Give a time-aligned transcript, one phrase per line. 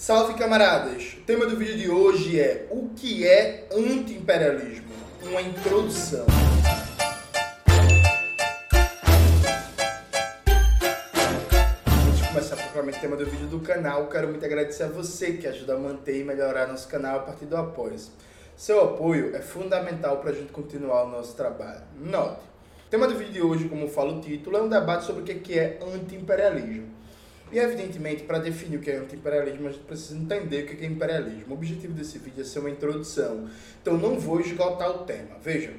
[0.00, 1.16] Salve camaradas!
[1.18, 4.86] O tema do vídeo de hoje é o que é anti-imperialismo?
[5.24, 6.24] Uma introdução.
[12.06, 15.32] Antes de começar propriamente o tema do vídeo do canal, quero muito agradecer a você
[15.32, 17.96] que ajuda a manter e melhorar nosso canal a partir do apoio.
[18.56, 21.82] Seu apoio é fundamental para a gente continuar o nosso trabalho.
[21.96, 22.40] Note,
[22.86, 25.24] o tema do vídeo de hoje, como fala o título, é um debate sobre o
[25.24, 26.97] que é anti-imperialismo.
[27.50, 30.86] E evidentemente, para definir o que é anti-imperialismo, a gente precisa entender o que é
[30.86, 31.54] imperialismo.
[31.54, 33.48] O objetivo desse vídeo é ser uma introdução.
[33.80, 35.36] Então não vou esgotar o tema.
[35.42, 35.72] Veja,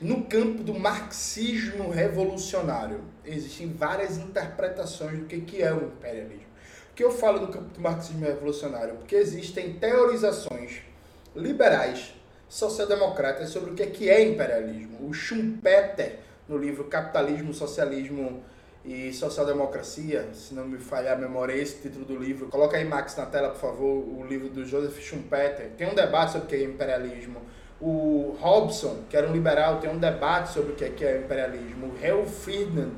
[0.00, 6.44] no campo do marxismo revolucionário, existem várias interpretações do que é o imperialismo.
[6.90, 8.96] O que eu falo no campo do marxismo revolucionário?
[8.96, 10.82] Porque existem teorizações
[11.34, 12.12] liberais,
[12.48, 15.08] social-democratas sobre o que é imperialismo.
[15.08, 18.42] O Schumpeter, no livro Capitalismo, Socialismo
[18.84, 22.48] e social-democracia, se não me falhar a memória, é esse título do livro.
[22.48, 25.70] Coloca aí, Max, na tela, por favor, o livro do Joseph Schumpeter.
[25.78, 27.40] Tem um debate sobre o que é imperialismo.
[27.80, 31.86] O Robson, que era um liberal, tem um debate sobre o que é, é imperialismo.
[31.94, 32.92] O Hell Friedman,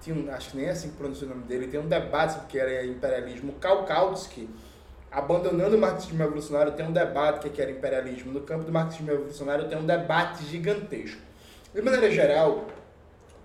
[0.00, 2.32] tinha um, acho que nem é assim que pronuncia o nome dele, tem um debate
[2.32, 3.52] sobre o que era imperialismo.
[3.52, 4.48] O Karl Kautsky,
[5.10, 8.32] abandonando o marxismo revolucionário, tem um debate que era imperialismo.
[8.32, 11.20] No campo do marxismo revolucionário tem um debate gigantesco.
[11.74, 12.66] De maneira geral,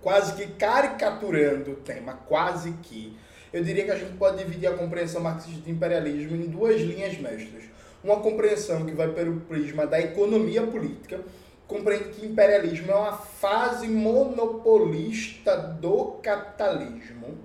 [0.02, 3.18] quase que caricaturando o tema, quase que,
[3.54, 7.18] eu diria que a gente pode dividir a compreensão marxista de imperialismo em duas linhas
[7.18, 7.64] mestras.
[8.04, 11.20] Uma compreensão que vai pelo prisma da economia política,
[11.68, 17.38] compreende que imperialismo é uma fase monopolista do capitalismo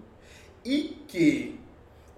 [0.64, 1.60] e que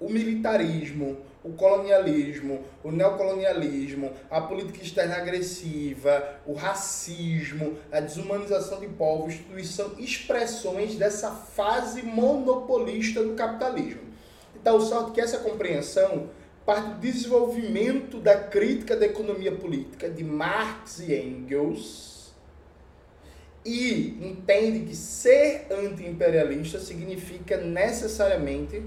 [0.01, 8.89] o militarismo, o colonialismo, o neocolonialismo, a política externa agressiva, o racismo, a desumanização de
[8.89, 14.03] povos, tudo isso são expressões dessa fase monopolista do capitalismo.
[14.61, 16.29] Então, sorte que essa compreensão
[16.67, 22.35] parte do desenvolvimento da crítica da economia política de Marx e Engels
[23.65, 28.83] e entende que ser anti-imperialista significa necessariamente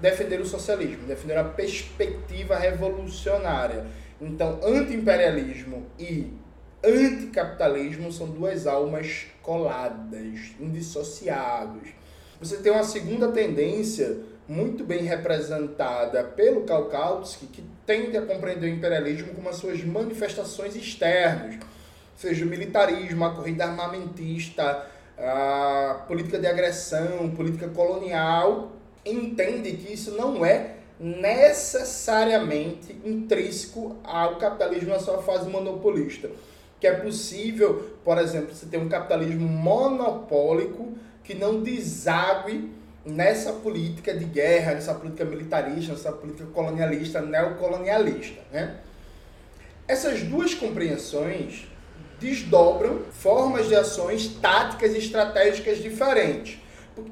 [0.00, 3.86] defender o socialismo, defender a perspectiva revolucionária.
[4.20, 6.32] Então, anti-imperialismo e
[6.84, 11.88] anticapitalismo são duas almas coladas, indissociáveis.
[12.40, 14.16] Você tem uma segunda tendência
[14.46, 20.74] muito bem representada pelo Kautsky, que tende a compreender o imperialismo como as suas manifestações
[20.74, 21.56] externas,
[22.16, 24.86] seja o militarismo, a corrida armamentista,
[25.18, 28.77] a política de agressão, política colonial
[29.10, 36.30] entende que isso não é necessariamente intrínseco ao capitalismo na sua fase monopolista.
[36.80, 42.72] Que é possível, por exemplo, você ter um capitalismo monopólico que não desague
[43.04, 48.40] nessa política de guerra, nessa política militarista, nessa política colonialista, neocolonialista.
[48.52, 48.76] Né?
[49.86, 51.66] Essas duas compreensões
[52.20, 56.58] desdobram formas de ações táticas e estratégicas diferentes.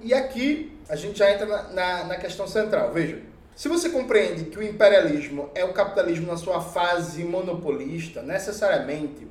[0.02, 2.92] E aqui a gente já entra na, na, na questão central.
[2.92, 3.20] Veja,
[3.54, 9.26] se você compreende que o imperialismo é o capitalismo na sua fase monopolista, necessariamente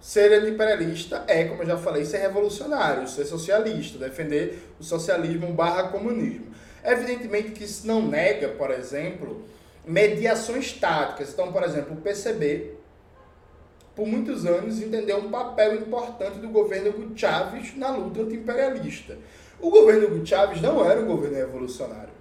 [0.00, 5.88] ser imperialista é, como eu já falei, ser revolucionário, ser socialista, defender o socialismo barra
[5.88, 6.46] comunismo.
[6.84, 9.44] Evidentemente que isso não nega, por exemplo,
[9.86, 11.32] mediações táticas.
[11.32, 12.74] Então, por exemplo, o PCB,
[13.94, 19.16] por muitos anos, entendeu um papel importante do governo Hugo Chávez na luta anti-imperialista.
[19.64, 22.12] O governo Hugo Chávez não era um governo revolucionário.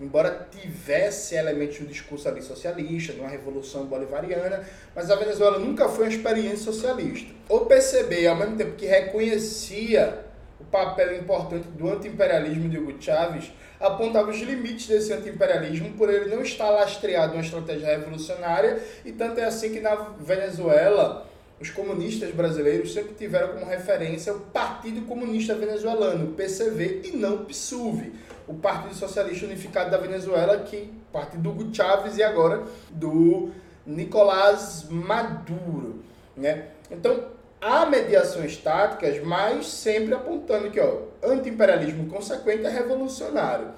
[0.00, 4.66] Embora tivesse elementos do discurso ali socialista, de uma revolução bolivariana,
[4.96, 7.30] mas a Venezuela nunca foi uma experiência socialista.
[7.46, 10.24] O PCB, ao mesmo tempo que reconhecia
[10.58, 16.34] o papel importante do antiimperialismo de Hugo Chávez, apontava os limites desse antiimperialismo por ele
[16.34, 21.28] não estar lastreado em uma estratégia revolucionária, e tanto é assim que na Venezuela
[21.60, 27.44] os comunistas brasileiros sempre tiveram como referência o Partido Comunista Venezuelano, PCV, e não o
[27.44, 28.12] PSUV,
[28.46, 33.50] o Partido Socialista Unificado da Venezuela, que partido do Hugo Chávez e agora do
[33.84, 36.02] Nicolás Maduro.
[36.36, 36.68] Né?
[36.90, 37.24] Então,
[37.60, 43.68] há mediações táticas, mas sempre apontando que o antiimperialismo consequente é revolucionário.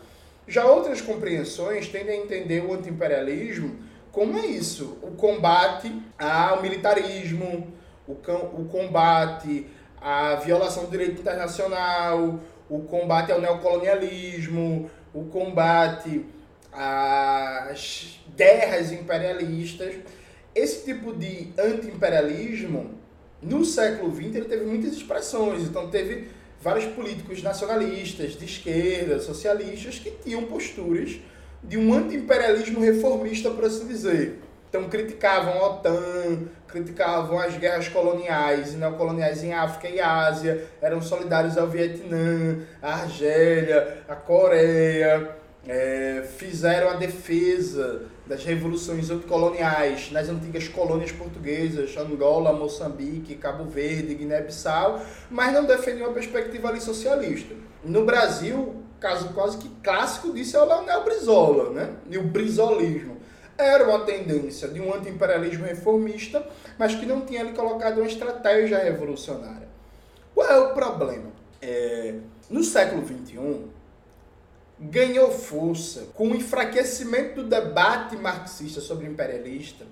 [0.46, 3.76] Já outras compreensões tendem a entender o antiimperialismo
[4.12, 4.98] como é isso?
[5.02, 7.72] O combate ao militarismo,
[8.06, 9.66] o, o combate
[10.00, 16.24] à violação do direito internacional, o combate ao neocolonialismo, o combate
[16.72, 19.94] às guerras imperialistas.
[20.54, 22.98] Esse tipo de anti-imperialismo,
[23.40, 25.62] no século XX, ele teve muitas expressões.
[25.62, 26.28] Então, teve
[26.60, 31.20] vários políticos nacionalistas, de esquerda, socialistas, que tinham posturas
[31.62, 34.40] de um anti-imperialismo reformista, por assim dizer.
[34.68, 41.02] Então criticavam a OTAN, criticavam as guerras coloniais e neocoloniais em África e Ásia, eram
[41.02, 45.36] solidários ao Vietnã, à Argélia, à Coreia,
[45.66, 54.14] é, fizeram a defesa das revoluções anticoloniais nas antigas colônias portuguesas, Angola, Moçambique, Cabo Verde,
[54.14, 57.54] Guiné-Bissau, mas não defendiam uma perspectiva ali socialista.
[57.84, 61.94] No Brasil, caso quase que clássico disso é o Leonel Brizola, né?
[62.08, 63.16] E o brizolismo.
[63.58, 66.46] Era uma tendência de um anti-imperialismo reformista,
[66.78, 69.68] mas que não tinha ali colocado uma estratégia revolucionária.
[70.34, 71.30] Qual é o problema?
[71.60, 72.14] É,
[72.48, 73.66] no século XXI,
[74.78, 79.84] ganhou força com o enfraquecimento do debate marxista sobre imperialista,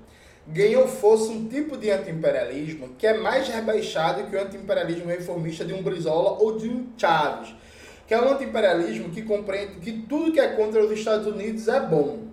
[0.47, 5.75] ganhou força um tipo de anti-imperialismo que é mais rebaixado que o anti-imperialismo reformista de
[5.75, 7.55] um Brizola ou de um Chaves,
[8.09, 11.79] que é um anti-imperialismo que compreende que tudo que é contra os Estados Unidos é
[11.79, 12.27] bom.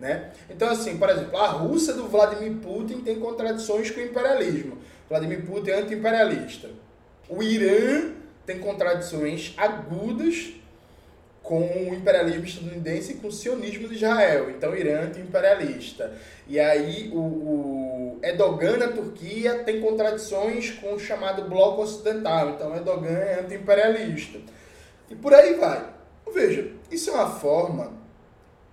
[0.00, 0.32] Né?
[0.48, 4.78] Então, assim, por exemplo, a Rússia do Vladimir Putin tem contradições com o imperialismo.
[5.08, 6.70] Vladimir Putin é anti-imperialista.
[7.28, 8.12] O Irã
[8.46, 10.54] tem contradições agudas
[11.42, 14.48] com o imperialismo estadunidense e com o sionismo de Israel.
[14.48, 16.16] Então, Irã é anti-imperialista.
[16.48, 17.85] E aí, o, o
[18.22, 22.50] Erdogan na Turquia tem contradições com o chamado Bloco Ocidental.
[22.50, 24.38] Então, Erdogan é anti-imperialista.
[25.10, 25.94] E por aí vai.
[26.32, 27.92] Veja, isso é uma forma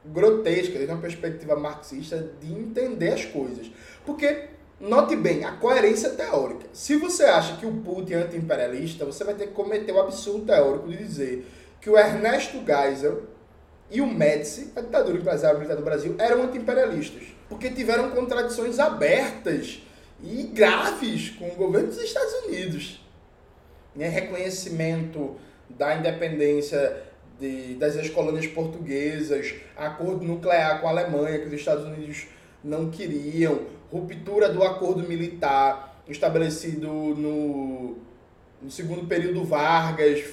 [0.05, 3.71] grotesca, desde uma perspectiva marxista, de entender as coisas.
[4.05, 4.49] Porque,
[4.79, 6.67] note bem, a coerência teórica.
[6.73, 10.45] Se você acha que o Putin é anti-imperialista, você vai ter que cometer o absurdo
[10.45, 11.47] teórico de dizer
[11.79, 13.23] que o Ernesto Geisel
[13.89, 17.23] e o Médici, a ditadura empresarial militar do Brasil, eram anti-imperialistas.
[17.53, 19.79] Porque tiveram contradições abertas
[20.23, 22.99] e graves com o governo dos Estados Unidos.
[23.95, 24.09] Né?
[24.09, 25.35] Reconhecimento
[25.69, 27.03] da independência
[27.39, 32.25] de, das ex-colônias portuguesas, acordo nuclear com a Alemanha, que os Estados Unidos
[32.63, 37.97] não queriam, ruptura do acordo militar estabelecido no,
[38.63, 40.23] no segundo período Vargas,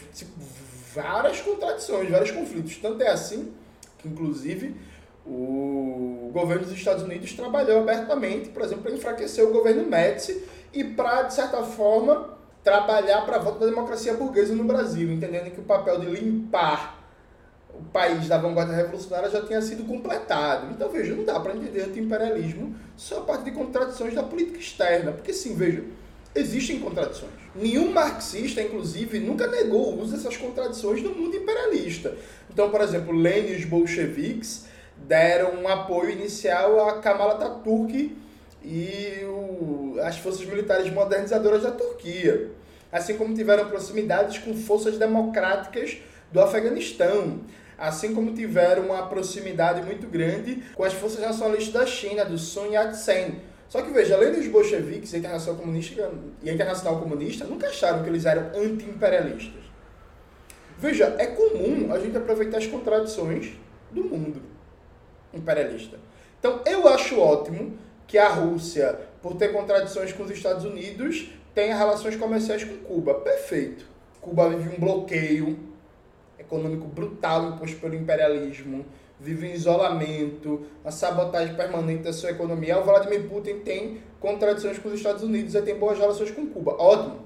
[0.95, 2.77] várias contradições, vários conflitos.
[2.79, 3.53] Tanto é assim
[3.99, 4.75] que, inclusive,
[5.27, 10.85] o governo dos Estados Unidos trabalhou abertamente, por exemplo, para enfraquecer o governo Médici e
[10.85, 15.61] para, de certa forma, trabalhar para a volta da democracia burguesa no Brasil, entendendo que
[15.61, 16.99] o papel de limpar
[17.73, 20.71] o país da vanguarda revolucionária já tinha sido completado.
[20.71, 25.13] Então, veja, não dá para entender anti-imperialismo só a partir de contradições da política externa,
[25.13, 25.85] porque, sim, veja,
[26.35, 27.33] existem contradições.
[27.55, 32.15] Nenhum marxista, inclusive, nunca negou o uso dessas contradições no mundo imperialista.
[32.53, 34.67] Então, por exemplo, Lenin e os bolcheviques
[35.11, 38.17] deram um apoio inicial a Kemal Atatürk
[38.63, 42.53] e o, as forças militares modernizadoras da Turquia.
[42.93, 45.99] Assim como tiveram proximidades com forças democráticas
[46.31, 47.41] do Afeganistão.
[47.77, 52.67] Assim como tiveram uma proximidade muito grande com as forças nacionalistas da China, do Sun
[52.67, 56.11] Yat-sen só que veja, além dos bolcheviques e a Internacional Comunista,
[56.43, 59.63] e a Internacional Comunista nunca acharam que eles eram anti-imperialistas.
[60.77, 63.53] Veja, é comum a gente aproveitar as contradições
[63.93, 64.50] do mundo
[65.33, 65.99] imperialista.
[66.39, 71.77] Então, eu acho ótimo que a Rússia, por ter contradições com os Estados Unidos, tenha
[71.77, 73.15] relações comerciais com Cuba.
[73.15, 73.87] Perfeito.
[74.21, 75.59] Cuba vive um bloqueio
[76.39, 78.85] econômico brutal imposto pelo imperialismo
[79.21, 82.79] vive em isolamento, a sabotagem permanente da sua economia.
[82.79, 86.73] O Vladimir Putin tem contradições com os Estados Unidos e tem boas relações com Cuba.
[86.79, 87.21] Ótimo.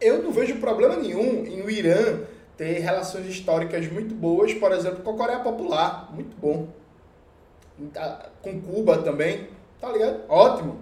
[0.00, 2.20] Eu não vejo problema nenhum em o Irã
[2.56, 6.12] ter relações históricas muito boas, por exemplo, com a Coreia Popular.
[6.12, 6.68] Muito bom.
[8.42, 9.48] Com Cuba também.
[9.80, 10.22] Tá ligado?
[10.28, 10.78] Ótimo.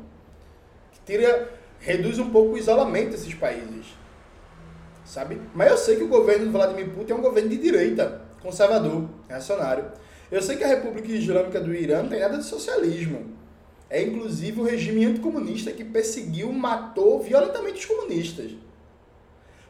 [1.05, 3.87] Tira, reduz um pouco o isolamento desses países.
[5.05, 5.41] Sabe?
[5.55, 9.09] Mas eu sei que o governo do Vladimir Putin é um governo de direita, conservador,
[9.29, 9.85] reacionário.
[10.31, 13.37] Eu sei que a República Islâmica do Irã não tem nada de socialismo.
[13.91, 18.53] É inclusive o regime anticomunista que perseguiu, matou violentamente os comunistas.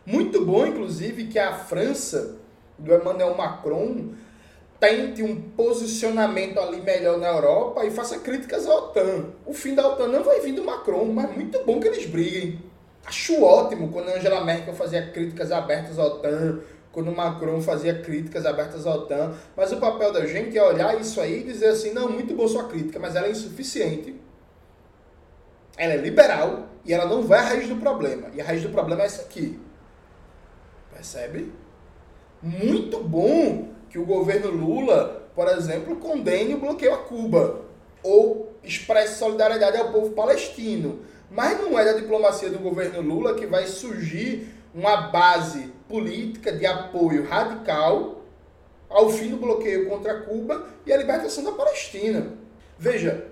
[0.07, 2.37] Muito bom, inclusive, que a França,
[2.79, 4.11] do Emmanuel Macron,
[4.83, 9.27] tente um posicionamento ali melhor na Europa e faça críticas à OTAN.
[9.47, 12.61] O fim da OTAN não vai vir do Macron, mas muito bom que eles briguem.
[13.07, 16.59] Acho ótimo quando a Angela Merkel fazia críticas abertas à OTAN,
[16.91, 21.21] quando Macron fazia críticas abertas à OTAN, mas o papel da gente é olhar isso
[21.21, 24.21] aí e dizer assim, não, muito boa sua crítica, mas ela é insuficiente,
[25.77, 28.31] ela é liberal e ela não vai à raiz do problema.
[28.35, 29.61] E a raiz do problema é essa aqui.
[30.93, 31.53] Percebe?
[32.43, 37.61] Muito bom que o governo Lula, por exemplo, condene o bloqueio a Cuba
[38.03, 41.01] ou expresse solidariedade ao povo palestino.
[41.31, 46.65] Mas não é da diplomacia do governo Lula que vai surgir uma base política de
[46.65, 48.23] apoio radical
[48.89, 52.33] ao fim do bloqueio contra Cuba e a libertação da Palestina.
[52.79, 53.27] Veja,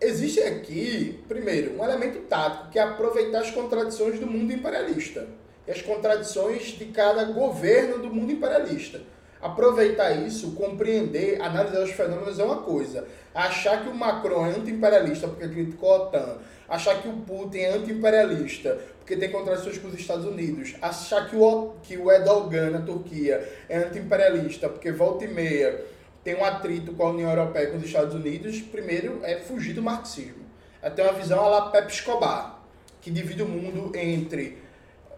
[0.00, 5.28] existe aqui, primeiro, um elemento tático, que é aproveitar as contradições do mundo imperialista
[5.66, 9.00] e as contradições de cada governo do mundo imperialista.
[9.46, 13.06] Aproveitar isso, compreender, analisar os fenômenos é uma coisa.
[13.32, 16.38] Achar que o Macron é anti-imperialista porque criticou a OTAN,
[16.68, 21.36] achar que o Putin é anti-imperialista porque tem contradições com os Estados Unidos, achar que
[21.36, 25.80] o, que o Erdogan na Turquia é anti-imperialista porque volta e meia
[26.24, 29.74] tem um atrito com a União Europeia e com os Estados Unidos, primeiro é fugir
[29.74, 30.44] do marxismo.
[30.82, 32.64] É ter uma visão a la Pep Escobar,
[33.00, 34.58] que divide o mundo entre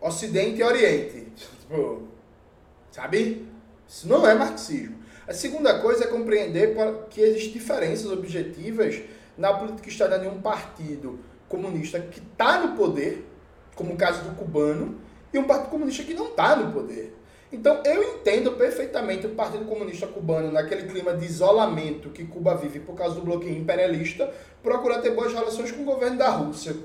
[0.02, 1.28] Ocidente e Oriente.
[1.68, 2.02] Tipo,
[2.90, 3.48] sabe?
[3.88, 4.96] Isso não é marxismo.
[5.26, 6.74] A segunda coisa é compreender
[7.08, 9.00] que existem diferenças objetivas
[9.36, 11.18] na política externa de um partido
[11.48, 13.26] comunista que está no poder,
[13.74, 15.00] como o caso do cubano,
[15.32, 17.14] e um partido comunista que não está no poder.
[17.50, 22.80] Então eu entendo perfeitamente o Partido Comunista Cubano, naquele clima de isolamento que Cuba vive
[22.80, 24.30] por causa do bloqueio imperialista,
[24.62, 26.76] procurar ter boas relações com o governo da Rússia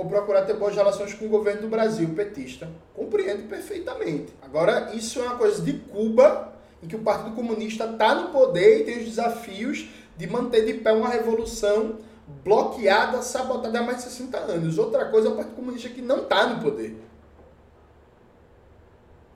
[0.00, 2.66] ou procurar ter boas relações com o governo do Brasil petista.
[2.94, 4.32] Compreendo perfeitamente.
[4.40, 8.80] Agora, isso é uma coisa de Cuba, em que o Partido Comunista está no poder
[8.80, 11.98] e tem os desafios de manter de pé uma revolução
[12.42, 14.78] bloqueada, sabotada há mais de 60 anos.
[14.78, 16.96] Outra coisa é o Partido Comunista que não está no poder.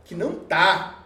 [0.06, 1.04] Que não está.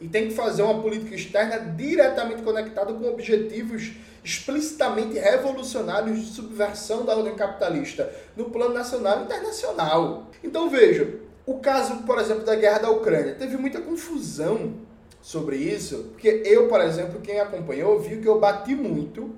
[0.00, 3.90] E tem que fazer uma política externa diretamente conectada com objetivos
[4.22, 10.26] explicitamente revolucionários de subversão da ordem capitalista no plano nacional e internacional.
[10.42, 14.74] Então veja, o caso, por exemplo, da guerra da Ucrânia, teve muita confusão
[15.20, 19.34] sobre isso, porque eu, por exemplo, quem acompanhou, viu que eu bati muito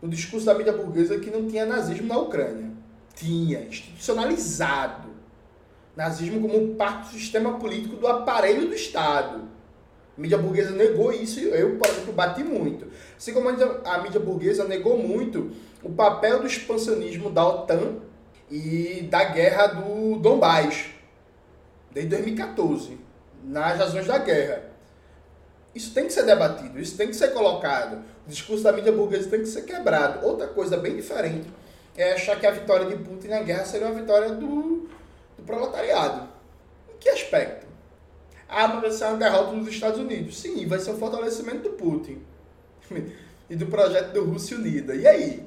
[0.00, 2.70] no discurso da mídia burguesa que não tinha nazismo na Ucrânia.
[3.14, 5.10] Tinha, institucionalizado.
[5.94, 9.42] Nazismo como parte do sistema político do aparelho do Estado.
[10.20, 12.86] A mídia burguesa negou isso e eu, por exemplo, bati muito.
[13.16, 15.50] Assim como a mídia, burguesa negou muito
[15.82, 18.00] o papel do expansionismo da OTAN
[18.50, 20.90] e da guerra do Donbás,
[21.90, 22.98] desde 2014,
[23.42, 24.64] nas razões da guerra.
[25.74, 28.04] Isso tem que ser debatido, isso tem que ser colocado.
[28.26, 30.26] O discurso da mídia burguesa tem que ser quebrado.
[30.26, 31.48] Outra coisa bem diferente
[31.96, 34.86] é achar que a vitória de Putin na guerra seria uma vitória do,
[35.38, 36.28] do proletariado.
[36.94, 37.69] Em que aspecto?
[38.50, 40.40] Ah, mas vai ser uma derrota dos Estados Unidos.
[40.40, 42.18] Sim, vai ser um fortalecimento do Putin.
[43.48, 44.94] e do projeto do Rússia Unida.
[44.94, 45.42] E aí?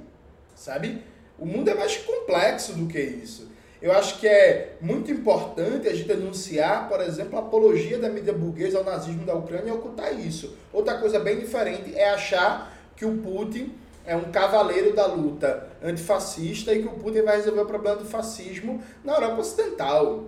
[0.55, 1.03] Sabe?
[1.37, 3.51] O mundo é mais complexo do que isso.
[3.81, 8.31] Eu acho que é muito importante a gente denunciar, por exemplo, a apologia da mídia
[8.31, 10.55] burguesa ao nazismo da Ucrânia e ocultar isso.
[10.71, 13.73] Outra coisa bem diferente é achar que o Putin
[14.05, 18.05] é um cavaleiro da luta antifascista e que o Putin vai resolver o problema do
[18.05, 20.25] fascismo na Europa Ocidental.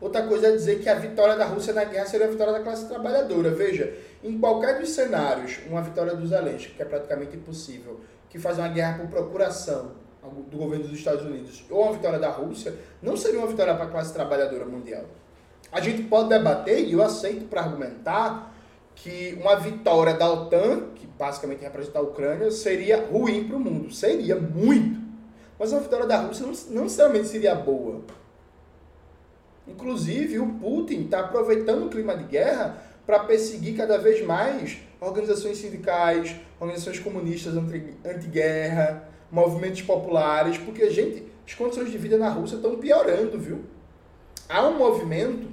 [0.00, 2.60] Outra coisa é dizer que a vitória da Rússia na guerra seria a vitória da
[2.60, 3.50] classe trabalhadora.
[3.50, 3.92] Veja,
[4.24, 8.68] em qualquer dos cenários, uma vitória dos Zelensky, que é praticamente impossível, que faz uma
[8.68, 9.92] guerra por procuração
[10.50, 13.84] do governo dos Estados Unidos, ou uma vitória da Rússia, não seria uma vitória para
[13.84, 15.04] a classe trabalhadora mundial.
[15.72, 18.54] A gente pode debater, e eu aceito para argumentar,
[18.94, 23.92] que uma vitória da OTAN, que basicamente representa a Ucrânia, seria ruim para o mundo.
[23.92, 25.00] Seria muito.
[25.58, 28.02] Mas uma vitória da Rússia não, não necessariamente seria boa.
[29.70, 35.58] Inclusive, o Putin está aproveitando o clima de guerra para perseguir cada vez mais organizações
[35.58, 37.54] sindicais, organizações comunistas
[38.04, 43.64] anti-guerra, movimentos populares, porque, gente, as condições de vida na Rússia estão piorando, viu?
[44.48, 45.48] Há um movimento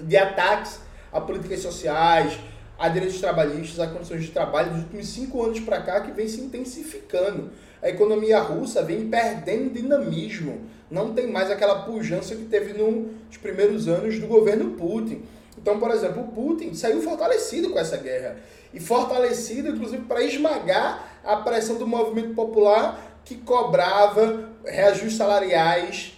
[0.00, 0.80] de ataques
[1.12, 2.38] a políticas sociais,
[2.78, 6.26] a direitos trabalhistas, a condições de trabalho dos últimos cinco anos para cá que vem
[6.26, 7.50] se intensificando.
[7.82, 13.88] A economia russa vem perdendo dinamismo não tem mais aquela pujança que teve nos primeiros
[13.88, 15.22] anos do governo Putin.
[15.56, 18.36] Então, por exemplo, o Putin saiu fortalecido com essa guerra.
[18.74, 26.12] E fortalecido, inclusive, para esmagar a pressão do movimento popular que cobrava reajustes salariais,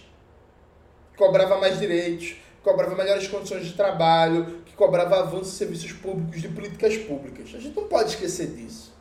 [1.15, 6.49] cobrava mais direitos, cobrava melhores condições de trabalho, que cobrava avanços de serviços públicos, de
[6.49, 7.45] políticas públicas.
[7.55, 8.93] A gente não pode esquecer disso.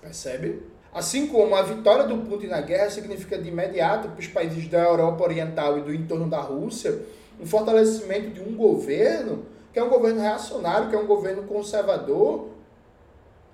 [0.00, 0.71] Percebe?
[0.92, 4.82] Assim como a vitória do Putin na guerra significa de imediato para os países da
[4.82, 7.02] Europa Oriental e do entorno da Rússia
[7.40, 12.48] um fortalecimento de um governo que é um governo reacionário, que é um governo conservador,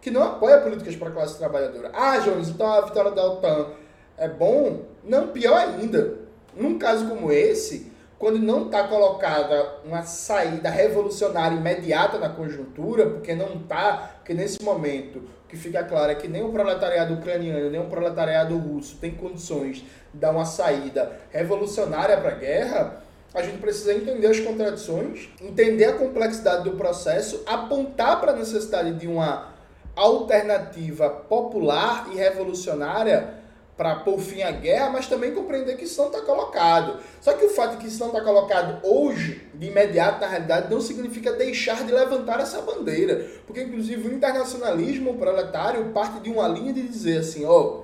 [0.00, 1.92] que não apoia políticas para a classe trabalhadora.
[1.94, 3.68] Ah, Jones, então a vitória da OTAN
[4.16, 4.82] é bom?
[5.04, 6.18] Não, pior ainda.
[6.56, 13.34] Num caso como esse, quando não está colocada uma saída revolucionária imediata na conjuntura, porque
[13.34, 17.70] não está, porque nesse momento o que fica claro é que nem o proletariado ucraniano,
[17.70, 23.42] nem o proletariado russo tem condições de dar uma saída revolucionária para a guerra, a
[23.42, 29.06] gente precisa entender as contradições, entender a complexidade do processo, apontar para a necessidade de
[29.06, 29.52] uma
[29.94, 33.37] alternativa popular e revolucionária
[33.78, 36.98] para pôr fim à guerra, mas também compreender que isso não está colocado.
[37.20, 40.68] Só que o fato de que isso não está colocado hoje, de imediato, na realidade,
[40.68, 43.24] não significa deixar de levantar essa bandeira.
[43.46, 47.82] Porque, inclusive, o internacionalismo proletário parte de uma linha de dizer assim, ó, oh,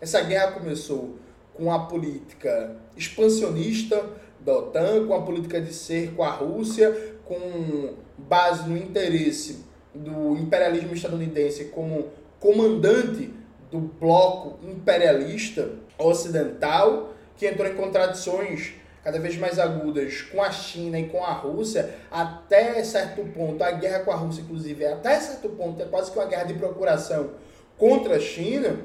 [0.00, 1.16] essa guerra começou
[1.52, 4.02] com a política expansionista
[4.40, 10.34] da OTAN, com a política de ser com a Rússia, com base no interesse do
[10.38, 12.08] imperialismo estadunidense como
[12.38, 13.38] comandante
[13.70, 20.98] do bloco imperialista ocidental, que entrou em contradições cada vez mais agudas com a China
[20.98, 25.48] e com a Rússia, até certo ponto, a guerra com a Rússia, inclusive, até certo
[25.50, 27.30] ponto, é quase que uma guerra de procuração
[27.78, 28.84] contra a China,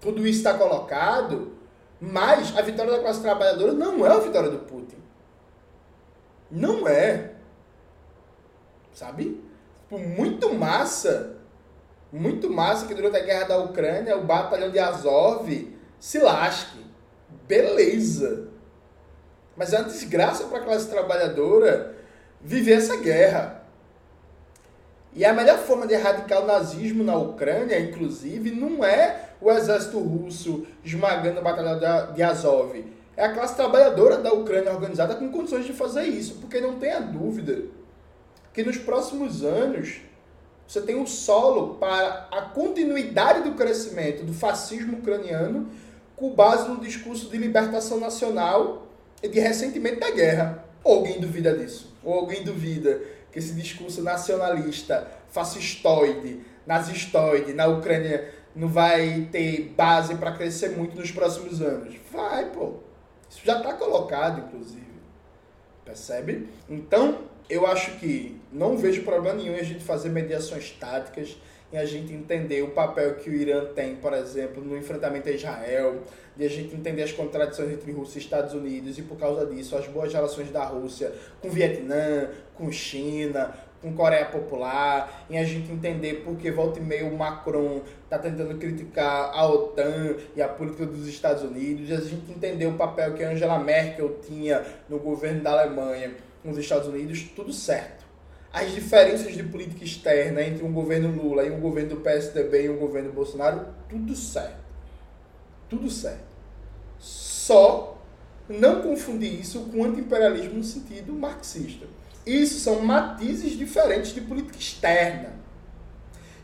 [0.00, 1.52] tudo isso está colocado,
[2.00, 4.96] mas a vitória da classe trabalhadora não é a vitória do Putin.
[6.50, 7.34] Não é.
[8.92, 9.40] Sabe?
[9.90, 11.36] Tipo, muito massa
[12.12, 15.48] muito massa que durante a guerra da Ucrânia o batalhão de Azov
[15.98, 16.78] se lasque.
[17.46, 18.48] Beleza.
[19.56, 21.94] Mas é uma desgraça para a classe trabalhadora
[22.40, 23.60] viver essa guerra.
[25.12, 29.98] E a melhor forma de erradicar o nazismo na Ucrânia, inclusive, não é o exército
[29.98, 31.78] russo esmagando o batalhão
[32.14, 32.84] de Azov.
[33.16, 36.36] É a classe trabalhadora da Ucrânia organizada com condições de fazer isso.
[36.36, 37.64] Porque não tenha dúvida
[38.52, 40.00] que nos próximos anos
[40.70, 45.68] você tem um solo para a continuidade do crescimento do fascismo ucraniano
[46.14, 48.86] com base no discurso de libertação nacional
[49.20, 50.64] e de ressentimento da guerra.
[50.84, 51.92] Ou alguém duvida disso?
[52.04, 60.14] Ou alguém duvida que esse discurso nacionalista, fascistoide, nazistoide na Ucrânia não vai ter base
[60.14, 61.96] para crescer muito nos próximos anos?
[62.12, 62.74] Vai, pô.
[63.28, 64.86] Isso já está colocado, inclusive.
[65.84, 66.48] Percebe?
[66.68, 71.36] Então, eu acho que não vejo problema nenhum em a gente fazer mediações táticas,
[71.72, 75.32] em a gente entender o papel que o Irã tem, por exemplo, no enfrentamento a
[75.32, 76.02] Israel,
[76.36, 79.76] de a gente entender as contradições entre Rússia e Estados Unidos e, por causa disso,
[79.76, 85.72] as boas relações da Rússia com Vietnã, com China, com Coreia Popular, em a gente
[85.72, 90.48] entender por que volta e meia o Macron está tentando criticar a OTAN e a
[90.48, 94.98] política dos Estados Unidos, e a gente entender o papel que Angela Merkel tinha no
[94.98, 98.04] governo da Alemanha nos Estados Unidos, tudo certo.
[98.52, 102.68] As diferenças de política externa entre um governo Lula e um governo do PSDB e
[102.68, 104.60] um governo Bolsonaro, tudo certo.
[105.68, 106.30] Tudo certo.
[106.98, 107.98] Só
[108.48, 111.86] não confundir isso com anti-imperialismo no sentido marxista.
[112.26, 115.32] Isso são matizes diferentes de política externa.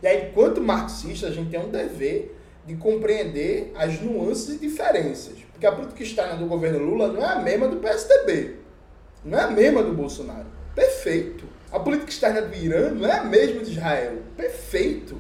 [0.03, 5.39] E aí, enquanto marxista, a gente tem um dever de compreender as nuances e diferenças.
[5.53, 8.66] Porque a política externa do governo Lula não é a mesma do PSDB.
[9.27, 10.47] Não é a mesma do Bolsonaro.
[10.73, 11.45] Perfeito.
[11.73, 14.19] A política externa do Irã não é a mesma de Israel.
[14.37, 15.19] Perfeito.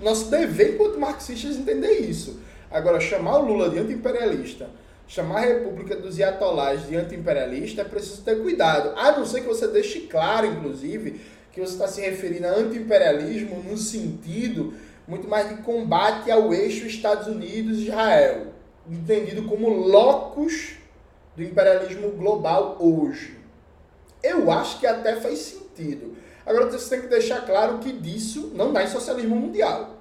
[0.00, 2.40] Nosso dever enquanto marxistas entender isso.
[2.68, 4.68] Agora, chamar o Lula de anti-imperialista,
[5.06, 8.98] chamar a República dos Iatolás de anti-imperialista, é preciso ter cuidado.
[8.98, 11.20] A não ser que você deixe claro, inclusive,
[11.52, 14.74] que você está se referindo a anti-imperialismo no sentido
[15.06, 18.48] muito mais de combate ao eixo Estados Unidos-Israel,
[18.88, 20.79] entendido como locus
[21.40, 23.38] do imperialismo global hoje.
[24.22, 26.14] Eu acho que até faz sentido.
[26.44, 29.96] Agora você tem que deixar claro que disso não dá em socialismo mundial.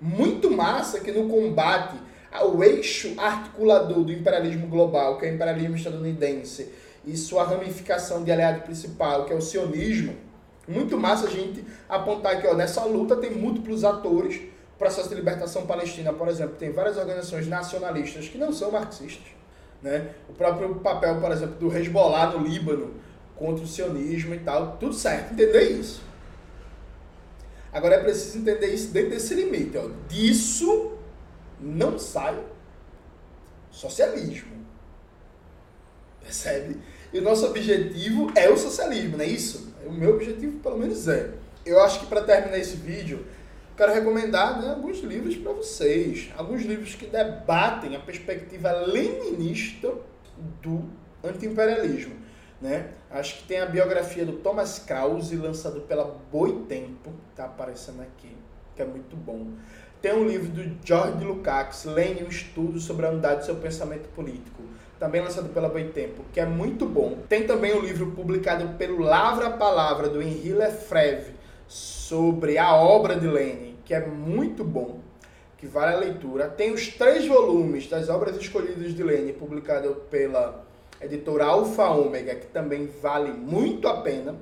[0.00, 1.96] Muito massa que no combate
[2.30, 6.72] ao eixo articulador do imperialismo global, que é o imperialismo estadunidense,
[7.04, 10.16] e sua ramificação de aliado principal, que é o sionismo,
[10.68, 14.36] muito massa a gente apontar que ó, nessa luta tem múltiplos atores.
[14.76, 19.41] O processo de libertação palestina, por exemplo, tem várias organizações nacionalistas que não são marxistas
[19.82, 20.14] né?
[20.28, 22.94] O próprio papel, por exemplo, do Hezbollah no Líbano
[23.36, 26.02] contra o sionismo e tal, tudo certo, entender isso.
[27.72, 29.76] Agora é preciso entender isso dentro desse limite.
[29.78, 29.88] Ó.
[30.08, 30.92] Disso
[31.58, 32.38] não sai
[33.70, 34.52] socialismo.
[36.20, 36.76] Percebe?
[37.12, 39.74] E o nosso objetivo é o socialismo, não é isso?
[39.86, 41.30] O meu objetivo, pelo menos, é.
[41.64, 43.24] Eu acho que para terminar esse vídeo,
[43.76, 46.30] quero recomendar né, alguns livros para vocês.
[46.36, 49.92] Alguns livros que debatem a perspectiva leninista
[50.60, 50.84] do
[51.22, 52.14] antiimperialismo.
[52.60, 52.90] Né?
[53.10, 58.36] Acho que tem a biografia do Thomas Krause, lançado pela Boitempo, tá aparecendo aqui,
[58.76, 59.48] que é muito bom.
[60.00, 64.08] Tem um livro do George Lukács, Lenin, um estudo sobre a unidade do seu pensamento
[64.10, 64.62] político,
[64.98, 67.18] também lançado pela Boitempo, que é muito bom.
[67.28, 71.34] Tem também o um livro publicado pelo Lavra Palavra, do Henri Lefebvre,
[72.12, 75.00] sobre a obra de Lenin, que é muito bom,
[75.56, 76.46] que vale a leitura.
[76.46, 80.62] Tem os três volumes das obras escolhidas de Lenin, publicado pela
[81.00, 84.34] editora Alfa Ômega, que também vale muito a pena.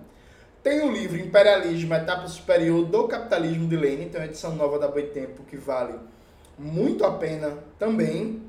[0.64, 5.44] Tem o livro Imperialismo, Etapa Superior do Capitalismo de tem uma edição nova da Boitempo
[5.44, 5.94] que vale
[6.58, 8.42] muito a pena também.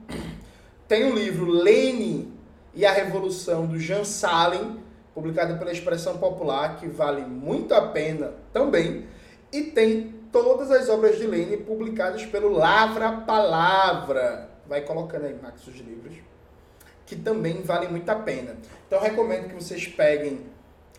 [0.88, 2.34] Tem o livro Lenin
[2.74, 4.81] e a Revolução do Jean Salem,
[5.14, 9.06] publicado pela Expressão Popular, que vale muito a pena também.
[9.52, 14.50] E tem todas as obras de Lenin publicadas pelo Lavra Palavra.
[14.68, 16.16] Vai colocando aí, Max, os livros.
[17.06, 18.56] Que também valem muito a pena.
[18.88, 20.40] Então, recomendo que vocês peguem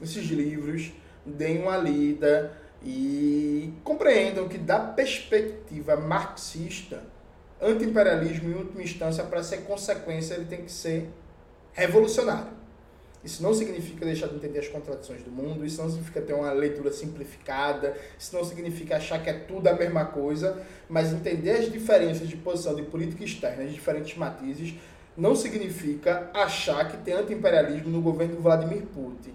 [0.03, 0.93] esses livros
[1.25, 2.53] deem uma lida
[2.85, 7.05] e compreendam que, da perspectiva marxista,
[7.61, 11.09] anti-imperialismo, em última instância, para ser consequência, ele tem que ser
[11.73, 12.51] revolucionário.
[13.25, 16.51] Isso não significa deixar de entender as contradições do mundo, isso não significa ter uma
[16.53, 21.71] leitura simplificada, isso não significa achar que é tudo a mesma coisa, mas entender as
[21.71, 24.75] diferenças de posição de política externa, de diferentes matizes,
[25.17, 29.35] não significa achar que tem anti-imperialismo no governo do Vladimir Putin.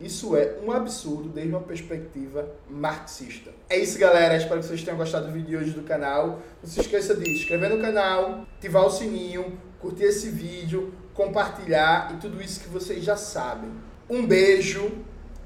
[0.00, 3.50] Isso é um absurdo desde uma perspectiva marxista.
[3.68, 4.34] É isso, galera.
[4.34, 6.40] Espero que vocês tenham gostado do vídeo de hoje do canal.
[6.62, 12.12] Não se esqueça de se inscrever no canal, ativar o sininho, curtir esse vídeo, compartilhar
[12.14, 13.70] e tudo isso que vocês já sabem.
[14.08, 14.90] Um beijo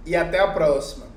[0.07, 1.13] e até a próxima.